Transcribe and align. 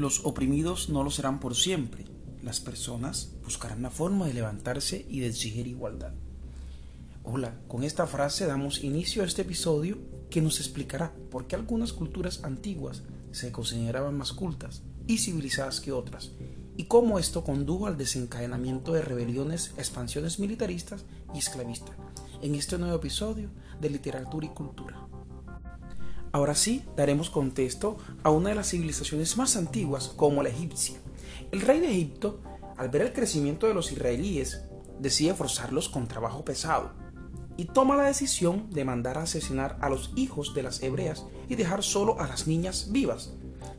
Los 0.00 0.24
oprimidos 0.24 0.88
no 0.88 1.04
lo 1.04 1.10
serán 1.10 1.40
por 1.40 1.54
siempre. 1.54 2.06
Las 2.42 2.58
personas 2.58 3.32
buscarán 3.44 3.82
la 3.82 3.90
forma 3.90 4.26
de 4.26 4.32
levantarse 4.32 5.04
y 5.10 5.20
de 5.20 5.26
exigir 5.26 5.66
igualdad. 5.66 6.14
Hola, 7.22 7.60
con 7.68 7.84
esta 7.84 8.06
frase 8.06 8.46
damos 8.46 8.82
inicio 8.82 9.22
a 9.22 9.26
este 9.26 9.42
episodio 9.42 9.98
que 10.30 10.40
nos 10.40 10.58
explicará 10.58 11.12
por 11.30 11.46
qué 11.46 11.54
algunas 11.54 11.92
culturas 11.92 12.42
antiguas 12.44 13.02
se 13.32 13.52
consideraban 13.52 14.16
más 14.16 14.32
cultas 14.32 14.80
y 15.06 15.18
civilizadas 15.18 15.82
que 15.82 15.92
otras, 15.92 16.30
y 16.78 16.84
cómo 16.84 17.18
esto 17.18 17.44
condujo 17.44 17.86
al 17.86 17.98
desencadenamiento 17.98 18.94
de 18.94 19.02
rebeliones, 19.02 19.74
expansiones 19.76 20.38
militaristas 20.38 21.04
y 21.34 21.40
esclavistas, 21.40 21.96
en 22.40 22.54
este 22.54 22.78
nuevo 22.78 22.96
episodio 22.96 23.50
de 23.82 23.90
Literatura 23.90 24.46
y 24.46 24.48
Cultura. 24.48 25.09
Ahora 26.32 26.54
sí, 26.54 26.84
daremos 26.96 27.28
contexto 27.28 27.96
a 28.22 28.30
una 28.30 28.50
de 28.50 28.54
las 28.54 28.70
civilizaciones 28.70 29.36
más 29.36 29.56
antiguas 29.56 30.08
como 30.16 30.42
la 30.42 30.48
egipcia. 30.48 30.98
El 31.50 31.60
rey 31.60 31.80
de 31.80 31.90
Egipto, 31.90 32.40
al 32.76 32.88
ver 32.88 33.02
el 33.02 33.12
crecimiento 33.12 33.66
de 33.66 33.74
los 33.74 33.90
israelíes, 33.90 34.62
decide 35.00 35.34
forzarlos 35.34 35.88
con 35.88 36.06
trabajo 36.06 36.44
pesado 36.44 36.92
y 37.56 37.64
toma 37.64 37.96
la 37.96 38.04
decisión 38.04 38.70
de 38.70 38.84
mandar 38.84 39.18
a 39.18 39.22
asesinar 39.22 39.76
a 39.80 39.88
los 39.88 40.12
hijos 40.14 40.54
de 40.54 40.62
las 40.62 40.82
hebreas 40.82 41.26
y 41.48 41.56
dejar 41.56 41.82
solo 41.82 42.20
a 42.20 42.28
las 42.28 42.46
niñas 42.46 42.92
vivas. 42.92 43.32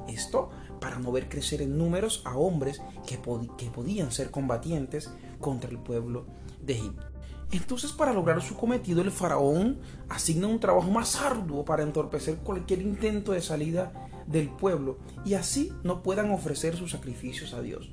Esto 0.09 0.49
para 0.81 0.99
no 0.99 1.11
ver 1.11 1.29
crecer 1.29 1.61
en 1.61 1.77
números 1.77 2.21
a 2.25 2.35
hombres 2.35 2.81
que, 3.07 3.17
que 3.57 3.71
podían 3.71 4.11
ser 4.11 4.29
combatientes 4.29 5.09
contra 5.39 5.69
el 5.69 5.79
pueblo 5.79 6.25
de 6.61 6.73
Egipto. 6.73 7.10
Entonces 7.51 7.91
para 7.91 8.13
lograr 8.13 8.41
su 8.41 8.55
cometido 8.55 9.01
el 9.01 9.11
faraón 9.11 9.79
asigna 10.09 10.47
un 10.47 10.59
trabajo 10.59 10.89
más 10.89 11.17
arduo 11.21 11.65
para 11.65 11.83
entorpecer 11.83 12.37
cualquier 12.37 12.81
intento 12.81 13.33
de 13.33 13.41
salida 13.41 13.91
del 14.25 14.49
pueblo 14.49 14.99
y 15.25 15.33
así 15.33 15.73
no 15.83 16.01
puedan 16.01 16.31
ofrecer 16.31 16.77
sus 16.77 16.91
sacrificios 16.91 17.53
a 17.53 17.61
Dios. 17.61 17.91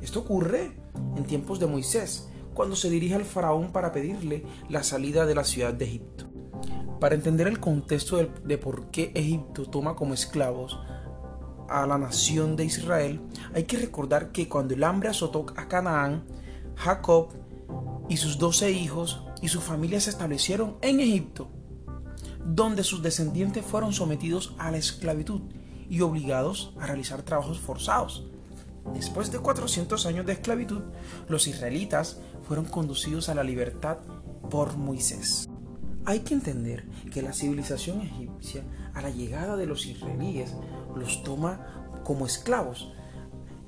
Esto 0.00 0.20
ocurre 0.20 0.72
en 1.16 1.24
tiempos 1.24 1.58
de 1.60 1.66
Moisés, 1.66 2.28
cuando 2.54 2.76
se 2.76 2.90
dirige 2.90 3.14
al 3.14 3.24
faraón 3.24 3.72
para 3.72 3.92
pedirle 3.92 4.44
la 4.68 4.82
salida 4.82 5.26
de 5.26 5.34
la 5.34 5.44
ciudad 5.44 5.74
de 5.74 5.84
Egipto. 5.84 6.26
Para 7.00 7.14
entender 7.14 7.48
el 7.48 7.60
contexto 7.60 8.16
de, 8.16 8.58
por 8.58 8.90
qué 8.90 9.12
Egipto 9.14 9.64
toma 9.64 9.96
como 9.96 10.14
esclavos 10.14 10.78
a 11.68 11.86
la 11.86 11.98
nación 11.98 12.56
de 12.56 12.64
Israel, 12.64 13.20
hay 13.54 13.64
que 13.64 13.78
recordar 13.78 14.32
que 14.32 14.48
cuando 14.48 14.74
el 14.74 14.84
hambre 14.84 15.08
azotó 15.08 15.46
a 15.56 15.68
Canaán, 15.68 16.24
Jacob 16.76 17.28
y 18.10 18.16
sus 18.16 18.38
doce 18.38 18.72
hijos 18.72 19.22
y 19.40 19.48
su 19.48 19.60
familia 19.60 20.00
se 20.00 20.10
establecieron 20.10 20.76
en 20.82 20.98
Egipto, 20.98 21.48
donde 22.44 22.82
sus 22.82 23.02
descendientes 23.02 23.64
fueron 23.64 23.92
sometidos 23.92 24.54
a 24.58 24.72
la 24.72 24.78
esclavitud 24.78 25.42
y 25.88 26.00
obligados 26.00 26.74
a 26.80 26.86
realizar 26.86 27.22
trabajos 27.22 27.60
forzados. 27.60 28.26
Después 28.94 29.30
de 29.30 29.38
400 29.38 30.06
años 30.06 30.26
de 30.26 30.32
esclavitud, 30.32 30.82
los 31.28 31.46
israelitas 31.46 32.20
fueron 32.42 32.64
conducidos 32.64 33.28
a 33.28 33.34
la 33.36 33.44
libertad 33.44 33.98
por 34.50 34.76
Moisés. 34.76 35.48
Hay 36.04 36.20
que 36.20 36.34
entender 36.34 36.88
que 37.12 37.22
la 37.22 37.32
civilización 37.32 38.00
egipcia, 38.00 38.64
a 38.92 39.02
la 39.02 39.10
llegada 39.10 39.56
de 39.56 39.66
los 39.66 39.86
israelíes, 39.86 40.56
los 40.96 41.22
toma 41.22 41.92
como 42.02 42.26
esclavos, 42.26 42.92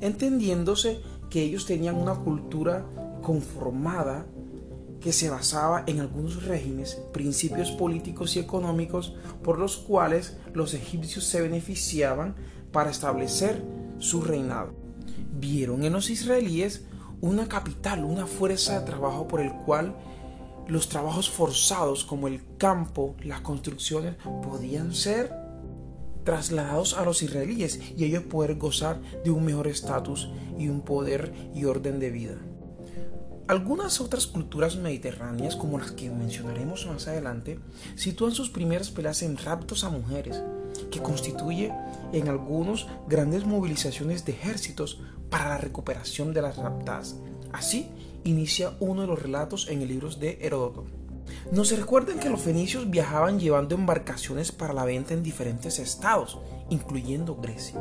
entendiéndose 0.01 1.01
que 1.31 1.43
ellos 1.43 1.65
tenían 1.65 1.95
una 1.95 2.17
cultura 2.17 2.85
conformada 3.23 4.27
que 5.01 5.13
se 5.13 5.31
basaba 5.31 5.83
en 5.87 6.01
algunos 6.01 6.45
regímenes, 6.45 7.01
principios 7.13 7.71
políticos 7.73 8.37
y 8.37 8.41
económicos 8.41 9.17
por 9.43 9.59
los 9.59 9.79
cuales 9.79 10.37
los 10.53 10.75
egipcios 10.75 11.25
se 11.25 11.41
beneficiaban 11.41 12.37
para 12.71 12.91
establecer 12.91 13.65
su 13.99 14.23
reinado 14.23 14.83
vieron 15.43 15.83
en 15.83 15.93
los 15.93 16.09
israelíes 16.09 16.85
una 17.21 17.49
capital, 17.49 18.05
una 18.05 18.27
fuerza 18.27 18.79
de 18.79 18.87
trabajo 18.87 19.27
por 19.29 19.41
el 19.41 19.53
cual 19.53 19.97
los 20.69 20.89
trabajos 20.89 21.29
forzados 21.29 22.05
como 22.05 22.29
el 22.29 22.41
campo, 22.57 23.17
las 23.23 23.41
construcciones, 23.41 24.15
podían 24.43 24.95
ser 24.95 25.33
trasladados 26.25 26.97
a 26.97 27.05
los 27.05 27.23
israelíes 27.23 27.81
y 27.97 28.05
ellos 28.05 28.23
poder 28.25 28.57
gozar 28.57 29.01
de 29.25 29.31
un 29.31 29.45
mejor 29.45 29.67
estatus 29.67 30.31
y 30.57 30.69
un 30.69 30.83
poder 30.83 31.33
y 31.55 31.65
orden 31.65 31.99
de 31.99 32.11
vida. 32.11 32.52
Algunas 33.53 34.01
otras 34.01 34.27
culturas 34.27 34.77
mediterráneas, 34.77 35.57
como 35.57 35.79
las 35.79 35.91
que 35.91 36.09
mencionaremos 36.09 36.87
más 36.87 37.07
adelante, 37.07 37.59
sitúan 37.97 38.33
sus 38.33 38.49
primeras 38.49 38.91
peleas 38.91 39.21
en 39.21 39.37
raptos 39.37 39.85
a 39.85 39.91
mujeres, 39.91 40.43
que 40.91 41.03
constituye 41.03 41.71
en 42.15 42.29
algunos 42.29 42.87
grandes 43.09 43.45
movilizaciones 43.45 44.25
de 44.25 44.33
ejércitos 44.33 45.03
para 45.29 45.51
la 45.51 45.59
recuperación 45.59 46.33
de 46.33 46.41
las 46.41 46.57
raptadas. 46.57 47.17
Así 47.53 47.91
inicia 48.25 48.73
uno 48.81 49.03
de 49.03 49.09
los 49.09 49.21
relatos 49.21 49.69
en 49.69 49.83
el 49.83 49.89
libro 49.89 50.09
de 50.09 50.39
Heródoto. 50.41 50.87
Nos 51.51 51.77
recuerdan 51.77 52.21
que 52.21 52.31
los 52.31 52.41
fenicios 52.41 52.89
viajaban 52.89 53.39
llevando 53.39 53.75
embarcaciones 53.75 54.51
para 54.51 54.73
la 54.73 54.87
venta 54.87 55.13
en 55.13 55.23
diferentes 55.23 55.79
estados, 55.79 56.39
incluyendo 56.71 57.37
Grecia, 57.37 57.79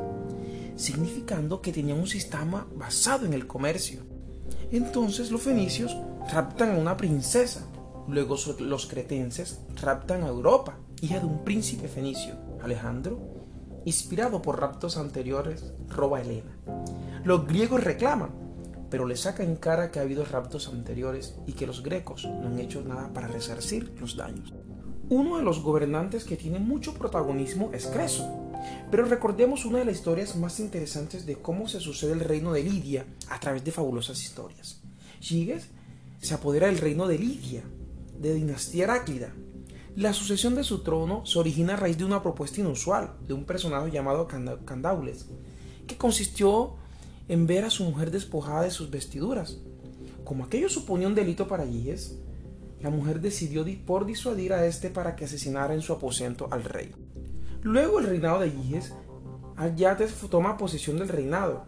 significando 0.75 1.61
que 1.61 1.71
tenían 1.71 1.99
un 1.99 2.07
sistema 2.07 2.67
basado 2.75 3.25
en 3.25 3.31
el 3.31 3.47
comercio. 3.47 4.10
Entonces 4.71 5.31
los 5.31 5.41
fenicios 5.41 5.97
raptan 6.31 6.71
a 6.71 6.79
una 6.79 6.95
princesa, 6.95 7.65
luego 8.07 8.37
los 8.59 8.85
cretenses 8.85 9.59
raptan 9.81 10.23
a 10.23 10.29
Europa, 10.29 10.77
hija 11.01 11.19
de 11.19 11.25
un 11.25 11.43
príncipe 11.43 11.89
fenicio, 11.89 12.35
Alejandro, 12.63 13.19
inspirado 13.83 14.41
por 14.41 14.61
raptos 14.61 14.95
anteriores, 14.95 15.73
roba 15.89 16.19
a 16.19 16.21
Helena. 16.21 16.55
Los 17.25 17.45
griegos 17.47 17.83
reclaman, 17.83 18.29
pero 18.89 19.05
le 19.05 19.17
sacan 19.17 19.57
cara 19.57 19.91
que 19.91 19.99
ha 19.99 20.03
habido 20.03 20.23
raptos 20.23 20.69
anteriores 20.69 21.35
y 21.47 21.53
que 21.53 21.67
los 21.67 21.83
grecos 21.83 22.25
no 22.25 22.47
han 22.47 22.59
hecho 22.59 22.81
nada 22.81 23.11
para 23.13 23.27
resarcir 23.27 23.93
los 23.99 24.15
daños. 24.15 24.53
Uno 25.09 25.37
de 25.37 25.43
los 25.43 25.61
gobernantes 25.61 26.23
que 26.23 26.37
tiene 26.37 26.59
mucho 26.59 26.93
protagonismo 26.93 27.71
es 27.73 27.87
Creso, 27.87 28.50
pero 28.89 29.05
recordemos 29.05 29.65
una 29.65 29.79
de 29.79 29.85
las 29.85 29.95
historias 29.95 30.35
más 30.35 30.59
interesantes 30.59 31.25
de 31.25 31.35
cómo 31.35 31.67
se 31.67 31.79
sucede 31.79 32.13
el 32.13 32.19
reino 32.19 32.53
de 32.53 32.63
Lidia 32.63 33.05
a 33.29 33.39
través 33.39 33.63
de 33.63 33.71
fabulosas 33.71 34.21
historias. 34.21 34.81
Giges 35.19 35.69
se 36.21 36.33
apodera 36.33 36.67
del 36.67 36.77
reino 36.77 37.07
de 37.07 37.17
Lidia, 37.17 37.63
de 38.19 38.33
dinastía 38.33 38.83
Heráclida. 38.83 39.33
La 39.95 40.13
sucesión 40.13 40.55
de 40.55 40.63
su 40.63 40.83
trono 40.83 41.25
se 41.25 41.39
origina 41.39 41.73
a 41.73 41.77
raíz 41.77 41.97
de 41.97 42.05
una 42.05 42.21
propuesta 42.21 42.61
inusual 42.61 43.13
de 43.27 43.33
un 43.33 43.45
personaje 43.45 43.91
llamado 43.91 44.27
Candaules, 44.27 45.25
que 45.87 45.97
consistió 45.97 46.75
en 47.27 47.47
ver 47.47 47.65
a 47.65 47.69
su 47.69 47.83
mujer 47.83 48.11
despojada 48.11 48.63
de 48.63 48.71
sus 48.71 48.89
vestiduras. 48.89 49.57
Como 50.23 50.45
aquello 50.45 50.69
suponía 50.69 51.07
un 51.07 51.15
delito 51.15 51.47
para 51.47 51.65
Giges, 51.65 52.17
la 52.81 52.89
mujer 52.89 53.21
decidió 53.21 53.65
por 53.85 54.05
disuadir 54.05 54.53
a 54.53 54.65
este 54.65 54.89
para 54.89 55.15
que 55.15 55.25
asesinara 55.25 55.73
en 55.73 55.81
su 55.81 55.93
aposento 55.93 56.47
al 56.51 56.63
rey. 56.63 56.91
Luego 57.63 57.99
el 57.99 58.07
reinado 58.07 58.39
de 58.39 58.49
Giges, 58.49 58.93
Alyates 59.55 60.15
toma 60.31 60.57
posesión 60.57 60.97
del 60.97 61.09
reinado. 61.09 61.65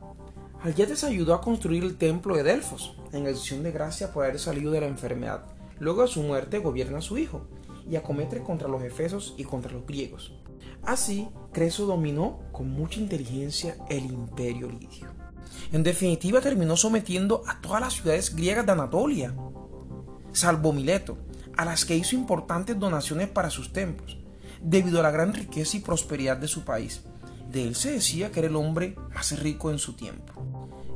Alyates 0.63 1.03
ayudó 1.03 1.35
a 1.35 1.41
construir 1.41 1.83
el 1.83 1.97
templo 1.97 2.35
de 2.35 2.41
Delfos, 2.41 2.97
en 3.11 3.27
acción 3.27 3.61
de 3.61 3.71
gracia 3.71 4.11
por 4.11 4.23
haber 4.23 4.39
salido 4.39 4.71
de 4.71 4.81
la 4.81 4.87
enfermedad. 4.87 5.45
Luego 5.79 6.01
de 6.01 6.07
su 6.07 6.23
muerte 6.23 6.57
gobierna 6.57 6.97
a 6.97 7.01
su 7.01 7.19
hijo 7.19 7.41
y 7.87 7.95
acomete 7.95 8.41
contra 8.41 8.67
los 8.67 8.81
efesos 8.81 9.35
y 9.37 9.43
contra 9.43 9.71
los 9.71 9.85
griegos. 9.85 10.33
Así, 10.81 11.29
Creso 11.51 11.85
dominó 11.85 12.39
con 12.51 12.71
mucha 12.71 12.99
inteligencia 12.99 13.77
el 13.89 14.05
imperio 14.05 14.69
lidio. 14.69 15.07
En 15.71 15.83
definitiva, 15.83 16.41
terminó 16.41 16.75
sometiendo 16.75 17.43
a 17.45 17.61
todas 17.61 17.81
las 17.81 17.93
ciudades 17.93 18.35
griegas 18.35 18.65
de 18.65 18.71
Anatolia, 18.71 19.35
salvo 20.31 20.73
Mileto, 20.73 21.17
a 21.55 21.65
las 21.65 21.85
que 21.85 21.95
hizo 21.95 22.15
importantes 22.15 22.79
donaciones 22.79 23.29
para 23.29 23.51
sus 23.51 23.71
templos, 23.71 24.17
debido 24.63 24.99
a 24.99 25.03
la 25.03 25.11
gran 25.11 25.33
riqueza 25.33 25.77
y 25.77 25.81
prosperidad 25.81 26.37
de 26.37 26.47
su 26.47 26.63
país. 26.63 27.01
De 27.51 27.67
él 27.67 27.75
se 27.75 27.91
decía 27.91 28.31
que 28.31 28.39
era 28.39 28.49
el 28.49 28.55
hombre 28.55 28.95
más 29.13 29.39
rico 29.39 29.69
en 29.69 29.77
su 29.77 29.93
tiempo. 29.93 30.33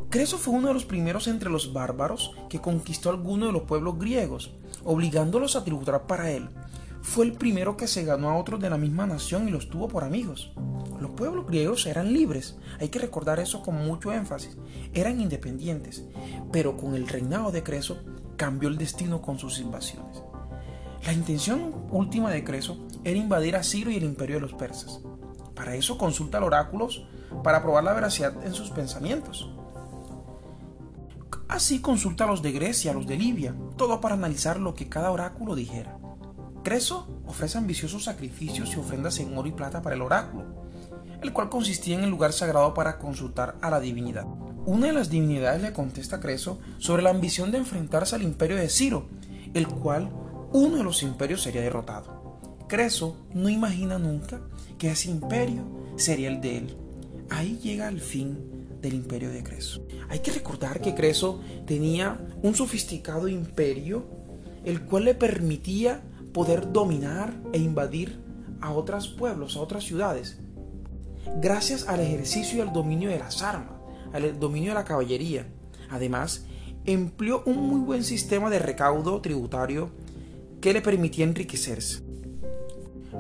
Creso 0.09 0.37
fue 0.37 0.53
uno 0.53 0.69
de 0.69 0.73
los 0.73 0.85
primeros 0.85 1.27
entre 1.27 1.49
los 1.49 1.73
bárbaros 1.73 2.31
que 2.49 2.61
conquistó 2.61 3.09
algunos 3.09 3.49
de 3.49 3.53
los 3.53 3.63
pueblos 3.63 3.99
griegos, 3.99 4.53
obligándolos 4.85 5.55
a 5.55 5.65
tributar 5.65 6.07
para 6.07 6.31
él. 6.31 6.47
Fue 7.01 7.25
el 7.25 7.33
primero 7.33 7.77
que 7.77 7.87
se 7.87 8.05
ganó 8.05 8.29
a 8.29 8.37
otros 8.37 8.59
de 8.59 8.69
la 8.69 8.77
misma 8.77 9.05
nación 9.05 9.47
y 9.47 9.51
los 9.51 9.69
tuvo 9.69 9.87
por 9.87 10.03
amigos. 10.03 10.53
Los 10.99 11.11
pueblos 11.11 11.45
griegos 11.45 11.85
eran 11.85 12.13
libres, 12.13 12.57
hay 12.79 12.89
que 12.89 12.99
recordar 12.99 13.39
eso 13.39 13.61
con 13.61 13.75
mucho 13.85 14.11
énfasis, 14.11 14.57
eran 14.93 15.21
independientes, 15.21 16.05
pero 16.51 16.75
con 16.77 16.95
el 16.95 17.07
reinado 17.07 17.51
de 17.51 17.61
Creso 17.61 17.99
cambió 18.35 18.69
el 18.69 18.77
destino 18.77 19.21
con 19.21 19.37
sus 19.37 19.59
invasiones. 19.59 20.23
La 21.05 21.13
intención 21.13 21.85
última 21.91 22.31
de 22.31 22.43
Creso 22.43 22.86
era 23.07 23.19
invadir 23.19 23.55
a 23.55 23.63
Ciro 23.63 23.89
y 23.89 23.95
el 23.95 24.03
imperio 24.03 24.35
de 24.35 24.41
los 24.41 24.53
persas. 24.53 24.99
Para 25.55 25.75
eso 25.75 25.97
consulta 25.97 26.39
los 26.39 26.47
oráculos 26.47 27.07
para 27.43 27.63
probar 27.63 27.85
la 27.85 27.93
veracidad 27.93 28.45
en 28.45 28.53
sus 28.53 28.69
pensamientos. 28.69 29.49
Así 31.47 31.79
consulta 31.79 32.25
a 32.25 32.27
los 32.27 32.41
de 32.41 32.51
Grecia, 32.51 32.91
a 32.91 32.93
los 32.93 33.07
de 33.07 33.15
Libia, 33.15 33.55
todo 33.77 34.01
para 34.01 34.15
analizar 34.15 34.59
lo 34.59 34.75
que 34.75 34.89
cada 34.89 35.11
oráculo 35.11 35.55
dijera. 35.55 35.97
Creso 36.63 37.07
ofrece 37.25 37.57
ambiciosos 37.57 38.03
sacrificios 38.03 38.75
y 38.75 38.79
ofrendas 38.79 39.19
en 39.19 39.37
oro 39.37 39.47
y 39.47 39.53
plata 39.53 39.81
para 39.81 39.95
el 39.95 40.01
oráculo, 40.01 40.43
el 41.21 41.31
cual 41.31 41.49
consistía 41.49 41.95
en 41.95 42.03
el 42.03 42.09
lugar 42.09 42.33
sagrado 42.33 42.73
para 42.73 42.99
consultar 42.99 43.55
a 43.61 43.69
la 43.69 43.79
divinidad. 43.79 44.25
Una 44.65 44.87
de 44.87 44.93
las 44.93 45.09
divinidades 45.09 45.61
le 45.61 45.71
contesta 45.71 46.17
a 46.17 46.19
Creso 46.19 46.59
sobre 46.77 47.03
la 47.03 47.11
ambición 47.11 47.51
de 47.51 47.59
enfrentarse 47.59 48.15
al 48.15 48.23
imperio 48.23 48.57
de 48.57 48.67
Ciro, 48.67 49.07
el 49.53 49.65
cual 49.69 50.11
uno 50.51 50.75
de 50.75 50.83
los 50.83 51.03
imperios 51.03 51.41
sería 51.41 51.61
derrotado. 51.61 52.16
Creso 52.67 53.15
no 53.33 53.47
imagina 53.47 53.97
nunca 53.97 54.41
que 54.77 54.91
ese 54.91 55.09
imperio 55.09 55.63
sería 55.95 56.27
el 56.27 56.41
de 56.41 56.57
él. 56.57 56.77
Ahí 57.29 57.57
llega 57.63 57.87
el 57.87 58.01
fin 58.01 58.37
del 58.81 58.93
imperio 58.93 59.29
de 59.29 59.41
Creso. 59.41 59.85
Hay 60.09 60.19
que 60.19 60.31
recordar 60.31 60.81
que 60.81 60.93
Creso 60.93 61.41
tenía 61.65 62.19
un 62.43 62.55
sofisticado 62.55 63.29
imperio, 63.29 64.05
el 64.65 64.81
cual 64.81 65.05
le 65.05 65.15
permitía 65.15 66.03
poder 66.33 66.73
dominar 66.73 67.33
e 67.53 67.57
invadir 67.57 68.19
a 68.59 68.71
otros 68.71 69.07
pueblos, 69.07 69.55
a 69.55 69.61
otras 69.61 69.85
ciudades, 69.85 70.37
gracias 71.39 71.87
al 71.87 72.01
ejercicio 72.01 72.57
y 72.57 72.61
al 72.61 72.73
dominio 72.73 73.09
de 73.09 73.19
las 73.19 73.41
armas, 73.43 73.77
al 74.11 74.39
dominio 74.39 74.71
de 74.71 74.75
la 74.75 74.83
caballería. 74.83 75.47
Además, 75.89 76.45
empleó 76.85 77.43
un 77.45 77.67
muy 77.67 77.79
buen 77.79 78.03
sistema 78.03 78.49
de 78.49 78.59
recaudo 78.59 79.21
tributario 79.21 79.89
que 80.59 80.73
le 80.73 80.81
permitía 80.81 81.23
enriquecerse. 81.23 82.06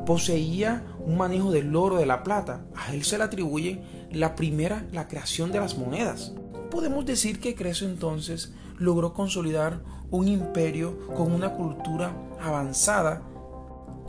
Poseía 0.07 0.85
un 0.99 1.17
manejo 1.17 1.51
del 1.51 1.75
oro, 1.75 1.97
de 1.97 2.05
la 2.05 2.23
plata. 2.23 2.65
A 2.77 2.93
él 2.93 3.03
se 3.03 3.17
le 3.17 3.25
atribuye 3.25 3.83
la 4.09 4.35
primera, 4.37 4.87
la 4.93 5.09
creación 5.09 5.51
de 5.51 5.59
las 5.59 5.77
monedas. 5.77 6.31
Podemos 6.71 7.05
decir 7.05 7.41
que 7.41 7.55
Creso 7.55 7.83
entonces 7.83 8.53
logró 8.79 9.13
consolidar 9.13 9.81
un 10.09 10.29
imperio 10.29 10.97
con 11.13 11.33
una 11.33 11.49
cultura 11.55 12.13
avanzada 12.41 13.21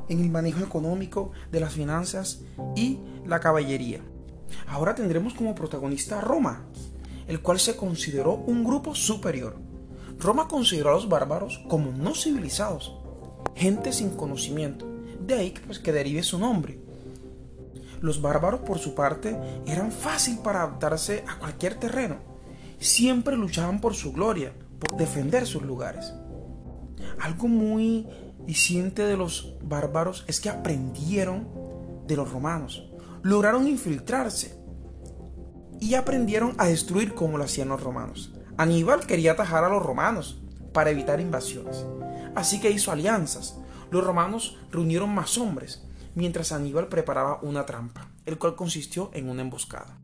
en 0.08 0.20
el 0.20 0.30
manejo 0.30 0.62
económico 0.62 1.32
de 1.50 1.58
las 1.58 1.72
finanzas 1.72 2.42
y 2.76 3.00
la 3.26 3.40
caballería. 3.40 4.00
Ahora 4.68 4.94
tendremos 4.94 5.34
como 5.34 5.56
protagonista 5.56 6.18
a 6.18 6.20
Roma, 6.20 6.62
el 7.26 7.42
cual 7.42 7.58
se 7.58 7.74
consideró 7.74 8.34
un 8.34 8.62
grupo 8.62 8.94
superior. 8.94 9.56
Roma 10.20 10.46
consideró 10.46 10.90
a 10.90 10.92
los 10.92 11.08
bárbaros 11.08 11.58
como 11.68 11.90
no 11.90 12.14
civilizados, 12.14 12.94
gente 13.56 13.92
sin 13.92 14.10
conocimiento, 14.10 14.87
de 15.20 15.34
ahí 15.34 15.50
que, 15.50 15.60
pues, 15.60 15.78
que 15.78 15.92
derive 15.92 16.22
su 16.22 16.38
nombre. 16.38 16.78
Los 18.00 18.22
bárbaros, 18.22 18.60
por 18.60 18.78
su 18.78 18.94
parte, 18.94 19.36
eran 19.66 19.90
fácil 19.90 20.38
para 20.38 20.62
adaptarse 20.62 21.24
a 21.26 21.38
cualquier 21.38 21.74
terreno. 21.74 22.16
Siempre 22.78 23.36
luchaban 23.36 23.80
por 23.80 23.94
su 23.94 24.12
gloria, 24.12 24.52
por 24.78 24.96
defender 24.96 25.46
sus 25.46 25.62
lugares. 25.62 26.12
Algo 27.20 27.48
muy 27.48 28.06
diciente 28.46 29.02
de 29.02 29.16
los 29.16 29.56
bárbaros 29.62 30.24
es 30.26 30.40
que 30.40 30.48
aprendieron 30.48 31.48
de 32.06 32.16
los 32.16 32.30
romanos, 32.30 32.88
lograron 33.22 33.66
infiltrarse 33.66 34.58
y 35.80 35.94
aprendieron 35.94 36.54
a 36.58 36.66
destruir 36.66 37.14
como 37.14 37.36
lo 37.36 37.44
hacían 37.44 37.68
los 37.68 37.82
romanos. 37.82 38.32
Aníbal 38.56 39.06
quería 39.06 39.32
atajar 39.32 39.64
a 39.64 39.68
los 39.68 39.82
romanos 39.82 40.40
para 40.72 40.90
evitar 40.90 41.20
invasiones, 41.20 41.84
así 42.34 42.60
que 42.60 42.70
hizo 42.70 42.90
alianzas. 42.90 43.57
Los 43.90 44.04
romanos 44.04 44.58
reunieron 44.70 45.14
más 45.14 45.38
hombres, 45.38 45.84
mientras 46.14 46.52
Aníbal 46.52 46.88
preparaba 46.88 47.40
una 47.42 47.64
trampa, 47.64 48.10
el 48.26 48.38
cual 48.38 48.56
consistió 48.56 49.10
en 49.14 49.28
una 49.28 49.42
emboscada. 49.42 49.98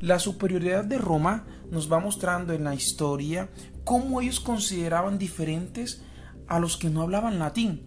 La 0.00 0.18
superioridad 0.18 0.84
de 0.84 0.98
Roma 0.98 1.44
nos 1.70 1.92
va 1.92 1.98
mostrando 1.98 2.52
en 2.52 2.64
la 2.64 2.74
historia 2.74 3.50
cómo 3.84 4.20
ellos 4.20 4.40
consideraban 4.40 5.18
diferentes 5.18 6.02
a 6.46 6.60
los 6.60 6.76
que 6.76 6.88
no 6.88 7.02
hablaban 7.02 7.38
latín. 7.38 7.86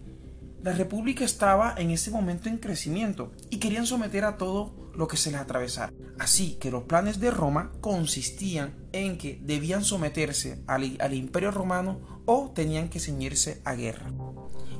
La 0.62 0.72
república 0.72 1.24
estaba 1.24 1.74
en 1.76 1.90
ese 1.90 2.10
momento 2.10 2.48
en 2.48 2.58
crecimiento 2.58 3.32
y 3.50 3.58
querían 3.58 3.86
someter 3.86 4.24
a 4.24 4.36
todo 4.36 4.92
lo 4.94 5.08
que 5.08 5.16
se 5.16 5.30
les 5.30 5.40
atravesara. 5.40 5.92
Así 6.18 6.56
que 6.60 6.70
los 6.70 6.84
planes 6.84 7.18
de 7.18 7.30
Roma 7.30 7.72
consistían 7.80 8.74
en 8.92 9.18
que 9.18 9.40
debían 9.42 9.82
someterse 9.82 10.62
al, 10.66 10.96
al 11.00 11.14
imperio 11.14 11.50
romano 11.50 12.22
o 12.26 12.52
tenían 12.54 12.88
que 12.90 13.00
ceñirse 13.00 13.60
a 13.64 13.74
guerra. 13.74 14.12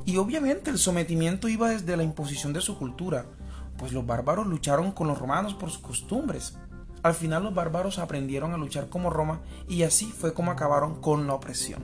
Y 0.05 0.17
obviamente 0.17 0.71
el 0.71 0.79
sometimiento 0.79 1.49
iba 1.49 1.71
desde 1.71 1.97
la 1.97 2.03
imposición 2.03 2.53
de 2.53 2.61
su 2.61 2.77
cultura, 2.77 3.27
pues 3.79 3.93
los 3.93 4.07
bárbaros 4.07 4.47
lucharon 4.47 4.93
con 4.93 5.09
los 5.09 5.19
romanos 5.19 5.55
por 5.55 5.71
sus 5.71 5.81
costumbres. 5.81 6.57
Al 7.03 7.15
final 7.15 7.43
los 7.43 7.55
bárbaros 7.55 7.99
aprendieron 7.99 8.53
a 8.53 8.57
luchar 8.57 8.89
como 8.89 9.11
Roma 9.11 9.41
y 9.69 9.83
así 9.83 10.07
fue 10.07 10.35
como 10.35 10.51
acabaron 10.51 11.01
con 11.01 11.27
la 11.27 11.35
opresión. 11.35 11.83